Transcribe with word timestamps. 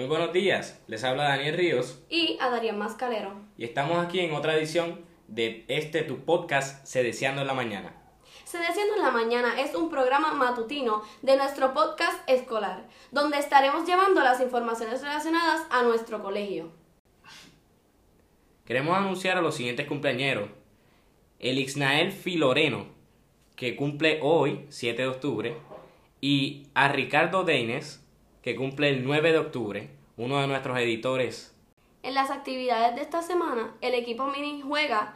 Muy 0.00 0.08
buenos 0.08 0.32
días, 0.32 0.82
les 0.86 1.04
habla 1.04 1.24
Daniel 1.24 1.58
Ríos 1.58 2.02
y 2.08 2.38
a 2.40 2.48
Darían 2.48 2.78
Mascalero. 2.78 3.34
y 3.58 3.64
estamos 3.64 4.02
aquí 4.02 4.20
en 4.20 4.32
otra 4.32 4.56
edición 4.56 5.04
de 5.28 5.66
este 5.68 6.00
tu 6.00 6.24
podcast 6.24 6.86
Se 6.86 7.02
Deseando 7.02 7.42
en 7.42 7.46
la 7.46 7.52
Mañana. 7.52 7.94
Sedeciendo 8.46 8.96
en 8.96 9.02
la 9.02 9.10
Mañana 9.10 9.60
es 9.60 9.74
un 9.74 9.90
programa 9.90 10.32
matutino 10.32 11.02
de 11.20 11.36
nuestro 11.36 11.74
podcast 11.74 12.18
escolar, 12.26 12.88
donde 13.10 13.36
estaremos 13.36 13.86
llevando 13.86 14.22
las 14.22 14.40
informaciones 14.40 15.02
relacionadas 15.02 15.66
a 15.70 15.82
nuestro 15.82 16.22
colegio. 16.22 16.72
Queremos 18.64 18.96
anunciar 18.96 19.36
a 19.36 19.42
los 19.42 19.54
siguientes 19.54 19.86
cumpleañeros. 19.86 20.48
El 21.40 21.58
Ixnael 21.58 22.10
Filoreno, 22.10 22.86
que 23.54 23.76
cumple 23.76 24.18
hoy, 24.22 24.64
7 24.70 25.02
de 25.02 25.08
octubre, 25.08 25.56
y 26.22 26.68
a 26.72 26.88
Ricardo 26.88 27.44
Deines, 27.44 28.02
que 28.42 28.56
cumple 28.56 28.88
el 28.88 29.04
9 29.04 29.32
de 29.32 29.38
octubre, 29.38 29.90
uno 30.16 30.40
de 30.40 30.46
nuestros 30.46 30.78
editores. 30.78 31.54
En 32.02 32.14
las 32.14 32.30
actividades 32.30 32.94
de 32.96 33.02
esta 33.02 33.22
semana, 33.22 33.74
el 33.80 33.94
equipo 33.94 34.26
mini 34.26 34.62
juega 34.62 35.14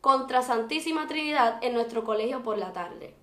contra 0.00 0.42
Santísima 0.42 1.06
Trinidad 1.06 1.58
en 1.62 1.74
nuestro 1.74 2.04
colegio 2.04 2.42
por 2.42 2.58
la 2.58 2.72
tarde. 2.72 3.14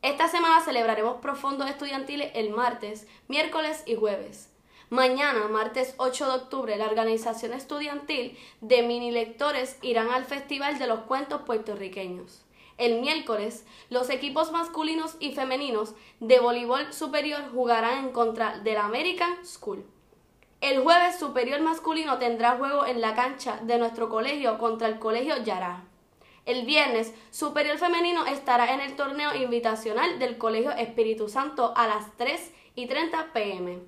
Esta 0.00 0.26
semana 0.28 0.60
celebraremos 0.60 1.20
profundos 1.20 1.68
estudiantiles 1.68 2.32
el 2.34 2.50
martes, 2.50 3.06
miércoles 3.28 3.82
y 3.86 3.94
jueves. 3.94 4.52
Mañana, 4.90 5.46
martes 5.48 5.94
8 5.98 6.26
de 6.26 6.34
octubre, 6.34 6.76
la 6.76 6.86
organización 6.86 7.52
estudiantil 7.52 8.36
de 8.60 8.82
mini 8.82 9.10
lectores 9.10 9.78
irán 9.80 10.10
al 10.10 10.24
Festival 10.24 10.78
de 10.78 10.86
los 10.86 11.00
Cuentos 11.00 11.42
Puertorriqueños. 11.42 12.44
El 12.82 13.00
miércoles, 13.00 13.64
los 13.90 14.10
equipos 14.10 14.50
masculinos 14.50 15.14
y 15.20 15.36
femeninos 15.36 15.94
de 16.18 16.40
voleibol 16.40 16.92
superior 16.92 17.40
jugarán 17.54 18.06
en 18.06 18.10
contra 18.10 18.58
del 18.58 18.76
American 18.76 19.46
School. 19.46 19.86
El 20.60 20.80
jueves 20.80 21.16
superior 21.16 21.60
masculino 21.60 22.18
tendrá 22.18 22.56
juego 22.56 22.84
en 22.84 23.00
la 23.00 23.14
cancha 23.14 23.60
de 23.62 23.78
nuestro 23.78 24.08
colegio 24.08 24.58
contra 24.58 24.88
el 24.88 24.98
colegio 24.98 25.40
Yará. 25.44 25.84
El 26.44 26.66
viernes, 26.66 27.14
superior 27.30 27.78
femenino 27.78 28.26
estará 28.26 28.74
en 28.74 28.80
el 28.80 28.96
torneo 28.96 29.32
invitacional 29.32 30.18
del 30.18 30.36
colegio 30.36 30.72
Espíritu 30.72 31.28
Santo 31.28 31.74
a 31.76 31.86
las 31.86 32.16
3 32.16 32.52
y 32.74 32.88
30 32.88 33.32
pm. 33.32 33.78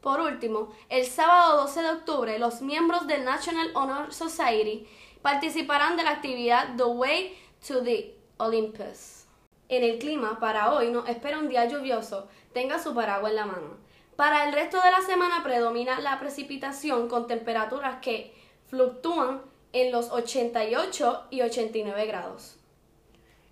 Por 0.00 0.20
último, 0.20 0.72
el 0.88 1.04
sábado 1.04 1.60
12 1.64 1.82
de 1.82 1.90
octubre, 1.90 2.38
los 2.38 2.62
miembros 2.62 3.06
del 3.06 3.26
National 3.26 3.72
Honor 3.74 4.14
Society 4.14 4.88
participarán 5.20 5.98
de 5.98 6.04
la 6.04 6.12
actividad 6.12 6.76
The 6.78 6.84
Way 6.84 7.36
to 7.66 7.82
the 7.82 8.17
Olympus. 8.38 9.24
En 9.68 9.84
el 9.84 9.98
clima, 9.98 10.40
para 10.40 10.72
hoy 10.72 10.90
nos 10.90 11.08
espera 11.08 11.38
un 11.38 11.48
día 11.48 11.66
lluvioso. 11.66 12.28
Tenga 12.54 12.78
su 12.78 12.94
paraguas 12.94 13.30
en 13.30 13.36
la 13.36 13.46
mano. 13.46 13.76
Para 14.16 14.48
el 14.48 14.54
resto 14.54 14.80
de 14.80 14.90
la 14.90 15.02
semana 15.02 15.42
predomina 15.44 16.00
la 16.00 16.18
precipitación 16.18 17.08
con 17.08 17.26
temperaturas 17.26 18.00
que 18.00 18.34
fluctúan 18.66 19.42
en 19.72 19.92
los 19.92 20.10
88 20.10 21.26
y 21.30 21.42
89 21.42 22.06
grados. 22.06 22.58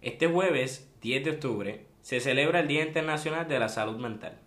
Este 0.00 0.26
jueves, 0.26 0.88
10 1.02 1.24
de 1.24 1.30
octubre, 1.30 1.86
se 2.02 2.20
celebra 2.20 2.60
el 2.60 2.68
Día 2.68 2.84
Internacional 2.84 3.46
de 3.48 3.58
la 3.58 3.68
Salud 3.68 3.96
Mental. 3.96 4.38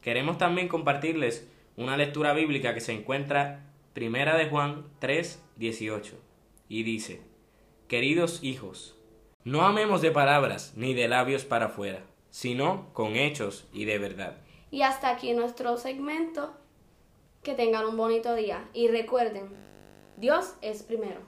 Queremos 0.00 0.38
también 0.38 0.68
compartirles 0.68 1.46
una 1.76 1.96
lectura 1.96 2.32
bíblica 2.32 2.74
que 2.74 2.80
se 2.80 2.92
encuentra 2.92 3.64
Primera 3.92 4.36
de 4.36 4.48
Juan 4.48 4.84
3, 4.98 5.42
18 5.56 6.18
y 6.68 6.82
dice, 6.82 7.22
Queridos 7.88 8.42
hijos, 8.42 8.96
no 9.44 9.62
amemos 9.62 10.02
de 10.02 10.10
palabras 10.10 10.72
ni 10.74 10.92
de 10.92 11.06
labios 11.06 11.44
para 11.44 11.66
afuera, 11.66 12.02
sino 12.30 12.92
con 12.92 13.14
hechos 13.14 13.68
y 13.72 13.84
de 13.84 14.00
verdad. 14.00 14.38
Y 14.72 14.82
hasta 14.82 15.08
aquí 15.08 15.32
nuestro 15.34 15.76
segmento. 15.76 16.52
Que 17.44 17.54
tengan 17.54 17.86
un 17.86 17.96
bonito 17.96 18.34
día 18.34 18.68
y 18.74 18.88
recuerden, 18.88 19.50
Dios 20.16 20.54
es 20.62 20.82
primero. 20.82 21.20